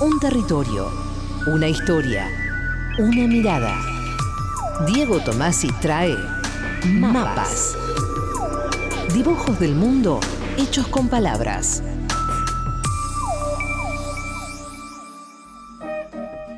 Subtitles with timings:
[0.00, 0.90] Un territorio,
[1.46, 2.28] una historia,
[2.98, 3.74] una mirada.
[4.86, 6.16] Diego Tomasi trae
[6.86, 7.76] mapas.
[9.12, 10.20] Dibujos del mundo
[10.56, 11.82] hechos con palabras.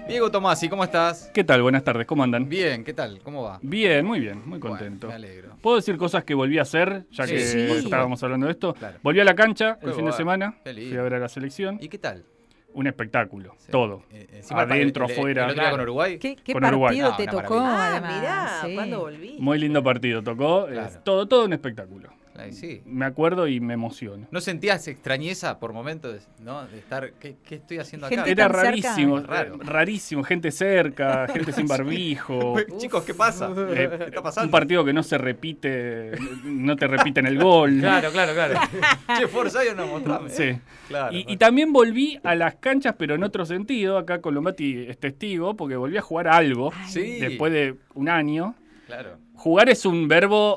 [0.07, 1.31] Diego Tomasi, ¿cómo estás?
[1.33, 1.63] ¿Qué tal?
[1.63, 2.49] Buenas tardes, ¿cómo andan?
[2.49, 3.21] Bien, ¿qué tal?
[3.23, 3.59] ¿Cómo va?
[3.63, 5.07] Bien, muy bien, muy Bueno, contento.
[5.07, 5.51] me alegro.
[5.63, 7.59] ¿Puedo decir cosas que volví a hacer, ya Sí, que sí.
[7.59, 8.75] Estábamos hablando de esto?
[8.75, 8.99] Claro.
[9.03, 11.79] Volví a la cancha el fin de semana, fui a ver a la selección.
[11.81, 12.25] ¿Y qué tal?
[12.73, 13.73] Un espectáculo, Sí.
[13.73, 14.05] todo.
[14.13, 15.45] Eh, encima Adentro, el- el- afuera.
[15.47, 16.19] ¿El otro con Uruguay?
[16.19, 16.99] ¿Qué, qué Con partido Uruguay.
[16.99, 17.59] No, te una tocó?
[17.59, 18.17] Ah, además?
[18.21, 18.75] mirá, Sí.
[18.75, 19.37] ¿cuándo volví?
[19.41, 20.69] Muy lindo partido, tocó.
[20.69, 21.01] eh, Claro.
[21.05, 22.11] todo, todo un espectáculo.
[22.43, 22.83] Ay, sí.
[22.85, 24.27] Me acuerdo y me emociono.
[24.31, 26.67] ¿No sentías extrañeza por momentos, no?
[26.67, 28.17] De estar, ¿qué, qué estoy haciendo acá?
[28.17, 29.57] Gente Era rarísimo, Raro.
[29.57, 32.55] eh, rarísimo, gente cerca, gente sin barbijo.
[32.79, 33.51] Chicos, ¿qué pasa?
[33.71, 34.47] Eh, ¿Qué está pasando?
[34.47, 36.13] Un partido que no se repite,
[36.45, 37.79] no te repiten el gol.
[37.81, 38.55] Claro, claro, claro.
[39.19, 40.31] che, Forza, no mostrame.
[40.31, 40.59] Sí.
[40.89, 41.15] Claro.
[41.17, 43.99] Y, y también volví a las canchas, pero en otro sentido.
[43.99, 47.19] Acá Colombati es testigo, porque volví a jugar a algo Sí.
[47.21, 48.55] después de un año.
[48.87, 49.19] Claro.
[49.35, 50.57] Jugar es un verbo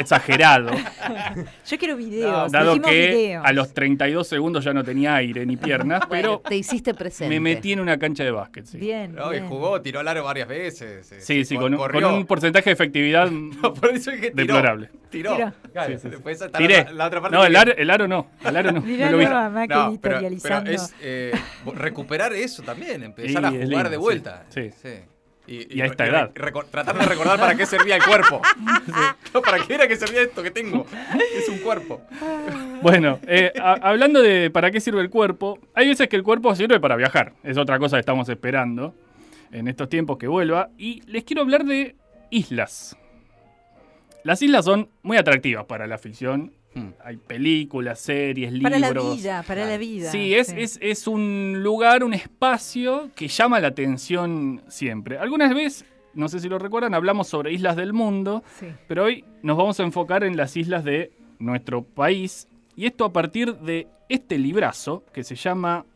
[0.00, 0.70] exagerado,
[1.66, 2.50] Yo quiero videos.
[2.50, 3.44] dado dijimos que videos.
[3.46, 7.32] a los 32 segundos ya no tenía aire ni piernas, pero Te hiciste presente.
[7.34, 8.64] me metí en una cancha de básquet.
[8.66, 9.14] Sí, Bien.
[9.14, 11.12] No, y jugó, tiró al aro varias veces.
[11.12, 12.00] eh, sí, sí, con, un- corrió.
[12.00, 13.28] con un porcentaje de efectividad
[13.80, 14.44] Por eso es que tiró.
[14.54, 14.90] deplorable.
[15.10, 15.34] Tiró.
[15.36, 15.52] Tiró.
[15.72, 16.08] Claro, Sí, sí, sí.
[16.10, 16.74] después está Tiré.
[16.76, 18.26] La, otra- la otra parte No, el aro, el aro no.
[18.44, 18.80] El aro no.
[18.82, 20.18] Mirá no lo mamá que No, pero,
[20.66, 21.32] es eh,
[21.74, 24.44] recuperar eso también, empezar a jugar lindo, de sí, vuelta.
[24.48, 24.70] sí.
[25.52, 26.30] Y, Y a esta edad.
[26.70, 28.40] tratar de recordar para qué servía el cuerpo.
[29.34, 30.86] No, ¿Para qué era que servía esto que tengo?
[31.36, 32.02] Es un cuerpo.
[32.82, 36.52] Bueno, eh, a- hablando de para qué sirve el cuerpo, hay veces que el cuerpo
[36.56, 37.32] sirve para viajar.
[37.44, 38.92] Es otra cosa que estamos esperando
[39.52, 40.70] en estos tiempos que vuelva.
[40.78, 41.94] Y les quiero hablar de
[42.30, 42.96] islas.
[44.24, 46.52] Las islas son muy atractivas para la ficción.
[46.74, 46.90] Hmm.
[47.04, 49.16] Hay películas, series, Para la libros.
[49.16, 50.10] vida, para la vida.
[50.10, 55.18] Sí, es, Es, es un lugar, un espacio que llama la atención siempre.
[55.18, 58.44] Algunas veces, no sé si lo recuerdan, hablamos sobre islas del mundo.
[58.58, 58.66] Sí.
[58.86, 62.46] Pero hoy nos vamos a enfocar en las islas de nuestro país.
[62.76, 65.86] Y esto a partir de este librazo que se llama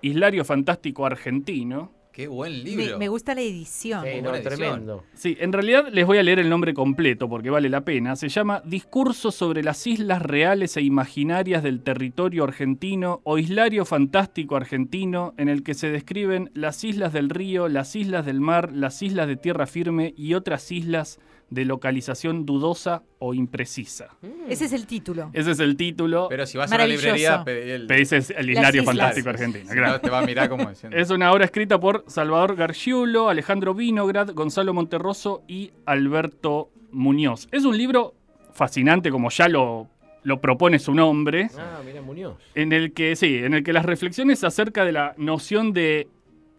[0.00, 1.90] Islario Fantástico Argentino.
[2.14, 2.96] Qué buen Me, libro.
[2.96, 4.04] me gusta la edición.
[4.04, 4.54] Sí, no, edición.
[4.54, 5.04] tremendo.
[5.14, 8.14] Sí, en realidad les voy a leer el nombre completo porque vale la pena.
[8.14, 14.54] Se llama Discurso sobre las islas reales e imaginarias del territorio argentino o Islario Fantástico
[14.54, 19.02] Argentino, en el que se describen las islas del río, las islas del mar, las
[19.02, 21.18] islas de tierra firme y otras islas
[21.54, 24.08] de localización dudosa o imprecisa.
[24.48, 25.30] Ese es el título.
[25.32, 26.26] Ese es el título.
[26.28, 27.06] Pero si vas a Maravilloso.
[27.06, 27.90] librería, pedí el.
[27.90, 28.96] Es el Islario islas.
[28.96, 29.64] Fantástico Argentino.
[29.70, 29.92] Si claro.
[29.94, 30.96] no, te va a mirar como diciendo.
[30.96, 37.48] Es una obra escrita por Salvador Gargiulo, Alejandro Vinograd, Gonzalo Monterroso y Alberto Muñoz.
[37.52, 38.14] Es un libro
[38.52, 39.88] fascinante, como ya lo,
[40.22, 42.36] lo propone su nombre, Ah, mira Muñoz.
[42.54, 46.08] en el que sí, en el que las reflexiones acerca de la noción de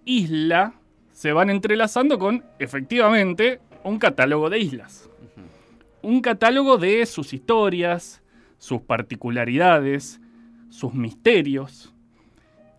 [0.06, 0.74] isla
[1.12, 5.10] se van entrelazando con, efectivamente, un catálogo de islas.
[6.02, 8.24] Un catálogo de sus historias,
[8.58, 10.20] sus particularidades,
[10.70, 11.94] sus misterios.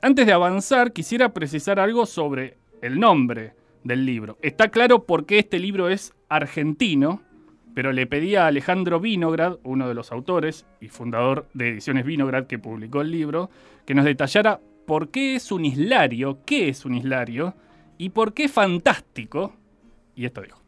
[0.03, 4.37] Antes de avanzar, quisiera precisar algo sobre el nombre del libro.
[4.43, 7.23] Está claro por qué este libro es argentino,
[7.73, 12.47] pero le pedí a Alejandro Vinograd, uno de los autores y fundador de Ediciones Vinograd
[12.47, 13.49] que publicó el libro,
[13.84, 17.55] que nos detallara por qué es un islario, qué es un islario
[17.97, 19.55] y por qué fantástico.
[20.17, 20.66] Y esto dijo.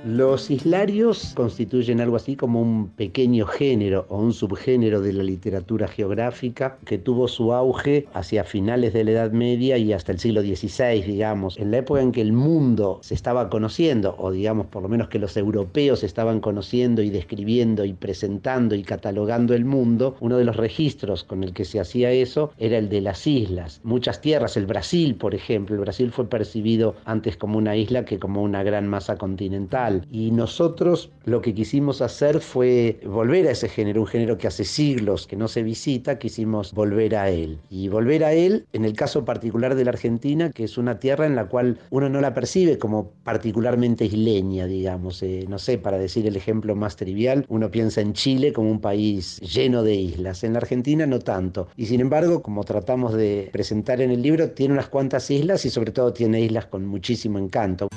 [0.00, 5.88] Los islarios constituyen algo así como un pequeño género o un subgénero de la literatura
[5.88, 10.42] geográfica que tuvo su auge hacia finales de la Edad Media y hasta el siglo
[10.42, 14.84] XVI, digamos, en la época en que el mundo se estaba conociendo, o digamos por
[14.84, 20.14] lo menos que los europeos estaban conociendo y describiendo y presentando y catalogando el mundo,
[20.20, 23.80] uno de los registros con el que se hacía eso era el de las islas.
[23.82, 28.20] Muchas tierras, el Brasil, por ejemplo, el Brasil fue percibido antes como una isla que
[28.20, 29.87] como una gran masa continental.
[30.10, 34.64] Y nosotros lo que quisimos hacer fue volver a ese género, un género que hace
[34.64, 37.58] siglos que no se visita, quisimos volver a él.
[37.70, 41.26] Y volver a él, en el caso particular de la Argentina, que es una tierra
[41.26, 45.22] en la cual uno no la percibe como particularmente isleña, digamos.
[45.22, 48.80] Eh, no sé, para decir el ejemplo más trivial, uno piensa en Chile como un
[48.80, 50.44] país lleno de islas.
[50.44, 51.68] En la Argentina no tanto.
[51.76, 55.70] Y sin embargo, como tratamos de presentar en el libro, tiene unas cuantas islas y
[55.70, 57.88] sobre todo tiene islas con muchísimo encanto.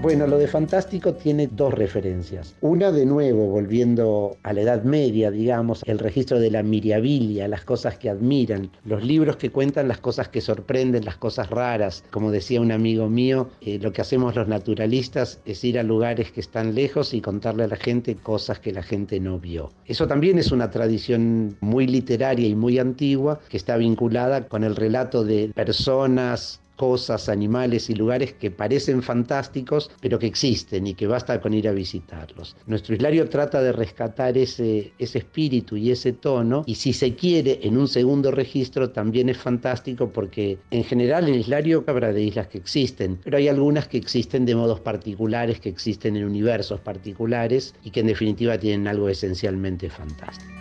[0.00, 2.54] Bueno, lo de fantástico tiene dos referencias.
[2.60, 7.64] Una, de nuevo, volviendo a la Edad Media, digamos, el registro de la miriabilia, las
[7.64, 12.04] cosas que admiran, los libros que cuentan las cosas que sorprenden, las cosas raras.
[12.12, 16.30] Como decía un amigo mío, eh, lo que hacemos los naturalistas es ir a lugares
[16.30, 19.72] que están lejos y contarle a la gente cosas que la gente no vio.
[19.84, 24.76] Eso también es una tradición muy literaria y muy antigua que está vinculada con el
[24.76, 31.06] relato de personas, cosas, animales y lugares que parecen fantásticos, pero que existen y que
[31.06, 32.56] basta con ir a visitarlos.
[32.66, 37.58] Nuestro Hilario trata de rescatar ese, ese espíritu y ese tono, y si se quiere,
[37.62, 42.46] en un segundo registro también es fantástico porque en general en Hilario habrá de islas
[42.46, 47.74] que existen, pero hay algunas que existen de modos particulares, que existen en universos particulares
[47.82, 50.52] y que en definitiva tienen algo esencialmente fantástico.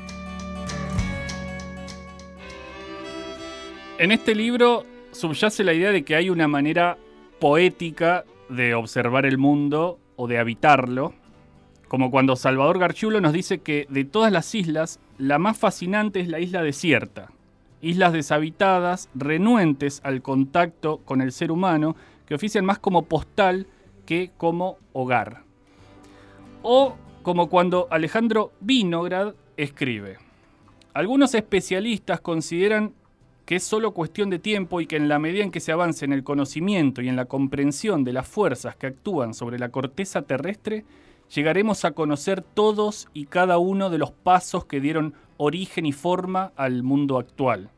[3.99, 6.97] En este libro subyace la idea de que hay una manera
[7.39, 11.13] poética de observar el mundo o de habitarlo,
[11.87, 16.27] como cuando Salvador Garchulo nos dice que de todas las islas, la más fascinante es
[16.27, 17.31] la isla desierta,
[17.81, 23.67] islas deshabitadas, renuentes al contacto con el ser humano, que ofician más como postal
[24.05, 25.43] que como hogar.
[26.61, 30.17] O como cuando Alejandro Vinograd escribe.
[30.93, 32.93] Algunos especialistas consideran
[33.47, 36.03] que es solo cuestión de tiempo y que en la medida en que se avance
[36.03, 40.23] en el conocimiento y en la comprensión de las fuerzas que actúan sobre la corteza
[40.23, 40.83] terrestre,
[41.33, 46.51] llegaremos a conocer todos y cada uno de los pasos que dieron origen y forma
[46.57, 47.69] al mundo actual.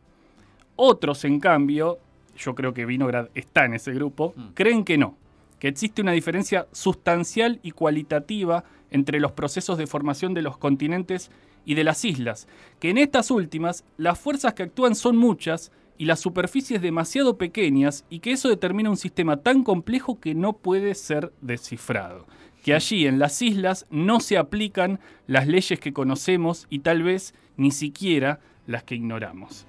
[0.75, 1.99] Otros, en cambio,
[2.35, 4.47] yo creo que Vinograd está en ese grupo, mm.
[4.55, 5.17] creen que no,
[5.59, 11.29] que existe una diferencia sustancial y cualitativa entre los procesos de formación de los continentes
[11.65, 12.47] y de las islas,
[12.79, 18.05] que en estas últimas las fuerzas que actúan son muchas y las superficies demasiado pequeñas
[18.09, 22.25] y que eso determina un sistema tan complejo que no puede ser descifrado.
[22.63, 27.33] Que allí en las islas no se aplican las leyes que conocemos y tal vez
[27.57, 29.67] ni siquiera las que ignoramos.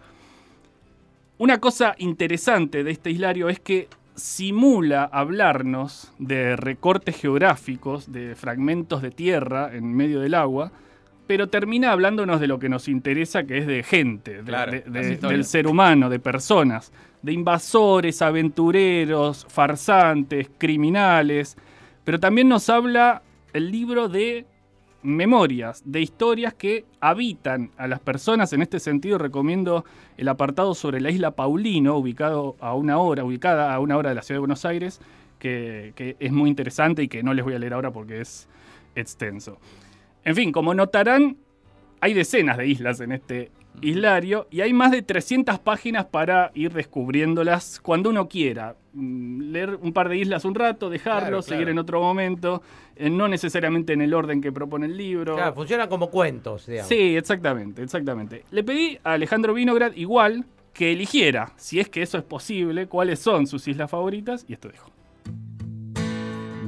[1.39, 9.03] Una cosa interesante de este islario es que simula hablarnos de recortes geográficos, de fragmentos
[9.03, 10.71] de tierra en medio del agua,
[11.31, 16.11] pero termina hablándonos de lo que nos interesa, que es de gente, del ser humano,
[16.11, 16.93] de personas,
[17.23, 21.57] de invasores, aventureros, farsantes, criminales,
[22.03, 23.23] pero también nos habla
[23.53, 24.45] el libro de
[25.05, 28.53] memorias, de historias que habitan a las personas.
[28.53, 29.85] En este sentido recomiendo
[30.17, 34.17] el apartado sobre la isla Paulino, ubicado a una hora, ubicada a una hora de
[34.17, 35.01] la ciudad de Buenos Aires,
[35.39, 38.49] que es muy interesante y que no les voy a leer ahora porque es
[38.97, 39.61] extenso.
[40.25, 41.37] En fin, como notarán,
[42.01, 43.51] hay decenas de islas en este
[43.81, 48.77] islario y hay más de 300 páginas para ir descubriéndolas cuando uno quiera.
[48.93, 52.63] Mm, leer un par de islas un rato, dejarlo, seguir en otro momento,
[52.97, 55.37] eh, no necesariamente en el orden que propone el libro.
[55.37, 56.89] Claro, funciona como cuentos, digamos.
[56.89, 58.45] Sí, exactamente, exactamente.
[58.51, 63.19] Le pedí a Alejandro Vinograd igual que eligiera, si es que eso es posible, cuáles
[63.19, 64.91] son sus islas favoritas y esto dijo.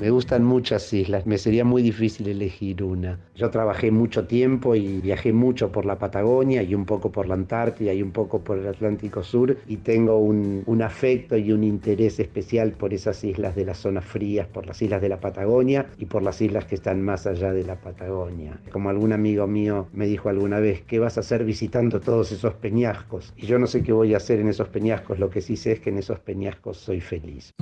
[0.02, 3.20] Me gustan muchas islas, me sería muy difícil elegir una.
[3.36, 7.34] Yo trabajé mucho tiempo y viajé mucho por la Patagonia y un poco por la
[7.34, 12.18] Antártida y un poco por el Atlántico Sur y tengo un, afecto y un interés
[12.18, 16.06] especial por esas islas de las zonas frías, por las islas de la Patagonia y
[16.06, 18.58] por las islas que están más allá de la Patagonia.
[18.72, 22.54] Como algún amigo mío me dijo alguna vez, ¿qué vas a hacer visitando todos esos
[22.54, 23.32] peñascos?
[23.36, 25.70] Y yo no sé qué voy a hacer en esos peñascos, lo que sí sé
[25.70, 27.54] es que en esos peñascos soy feliz.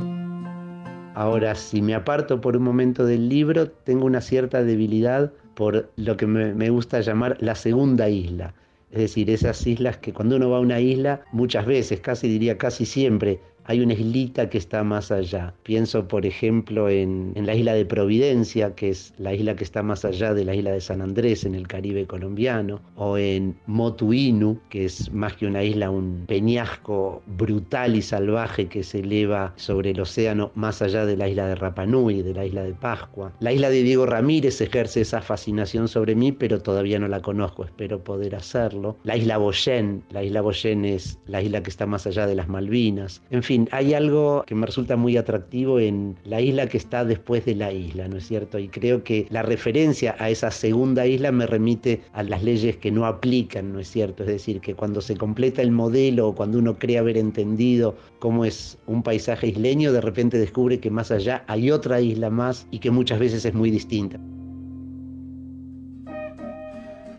[1.14, 6.16] Ahora, si me aparto por un momento del libro, tengo una cierta debilidad por lo
[6.16, 8.54] que me, gusta llamar la segunda isla.
[8.92, 12.58] Es decir, esas islas que cuando uno va a una isla, muchas veces, casi diría
[12.58, 13.40] casi siempre,
[13.70, 15.54] hay una islita que está más allá.
[15.62, 20.04] Pienso, por ejemplo, en, la isla de Providencia, que es la isla que está más
[20.04, 24.86] allá de la isla de San Andrés en el Caribe colombiano, o en Motuinu, que
[24.86, 30.00] es más que una isla, un peñasco brutal y salvaje que se eleva sobre el
[30.00, 33.32] océano más allá de la isla de Rapanui, de la isla de Pascua.
[33.38, 37.62] La isla de Diego Ramírez ejerce esa fascinación sobre mí, pero todavía no la conozco,
[37.62, 38.96] espero poder hacerlo.
[39.04, 42.48] La isla Boyen, la isla Boyen es la isla que está más allá de las
[42.48, 43.22] Malvinas.
[43.30, 47.54] En hay algo que me resulta muy atractivo en la isla que está después de
[47.54, 48.58] la isla, ¿no es cierto?
[48.58, 52.90] Y creo que la referencia a esa segunda isla me remite a las leyes que
[52.90, 54.22] no aplican, ¿no es cierto?
[54.22, 58.44] Es decir, que cuando se completa el modelo o cuando uno cree haber entendido cómo
[58.44, 62.78] es un paisaje isleño, de repente descubre que más allá hay otra isla más y
[62.78, 64.18] que muchas veces es muy distinta.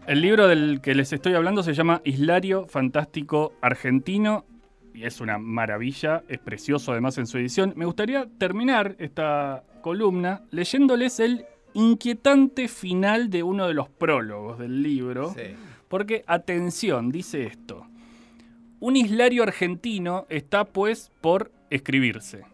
[0.08, 4.46] El libro del que les estoy hablando se llama Islario Fantástico Argentino
[4.94, 7.74] y es una maravilla, es precioso además en su edición.
[7.76, 14.82] Me gustaría terminar esta columna leyéndoles el inquietante final de uno de los prólogos del
[14.82, 15.34] libro.
[15.34, 15.56] Sí.
[15.88, 17.88] Porque, atención, dice esto.
[18.80, 22.46] Un islario argentino está, pues, por escribirse.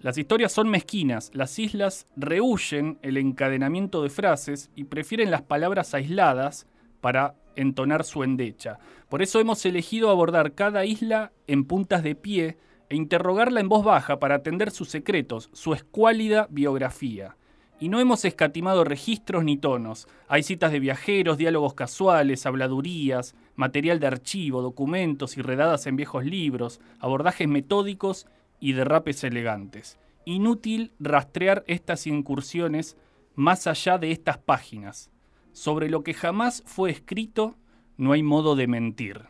[0.00, 5.94] Las historias son mezquinas, las islas rehuyen el encadenamiento de frases y prefieren las palabras
[5.94, 6.66] aisladas
[7.00, 8.78] para entonar su endecha.
[9.08, 12.58] Por eso hemos elegido abordar cada isla en puntas de pie
[12.88, 17.36] e interrogarla en voz baja para atender sus secretos, su escuálida biografía.
[17.78, 20.08] Y no hemos escatimado registros ni tonos.
[20.28, 26.24] Hay citas de viajeros, diálogos casuales, habladurías, material de archivo, documentos y redadas en viejos
[26.24, 28.26] libros, abordajes metódicos
[28.60, 29.98] y derrapes elegantes.
[30.24, 32.96] Inútil rastrear estas incursiones
[33.34, 35.10] más allá de estas páginas.
[35.56, 37.56] Sobre lo que jamás fue escrito,
[37.96, 39.22] no hay modo de mentir.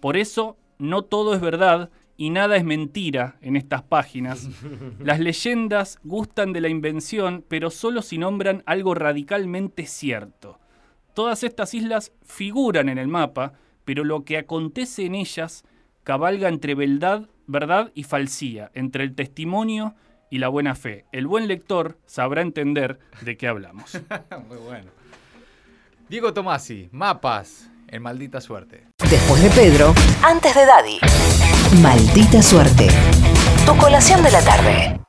[0.00, 4.48] Por eso, no todo es verdad y nada es mentira en estas páginas.
[4.98, 10.58] Las leyendas gustan de la invención, pero solo si nombran algo radicalmente cierto.
[11.12, 13.52] Todas estas islas figuran en el mapa,
[13.84, 15.62] pero lo que acontece en ellas
[16.04, 19.94] cabalga entre verdad, verdad y falsía, entre el testimonio
[20.30, 21.04] y la buena fe.
[21.12, 24.00] El buen lector sabrá entender de qué hablamos.
[24.48, 25.05] Muy bueno.
[26.08, 28.86] Diego Tomasi, mapas en maldita suerte.
[29.10, 31.00] Después de Pedro, antes de Daddy.
[31.82, 32.86] Maldita suerte.
[33.66, 35.05] Tu colación de la tarde.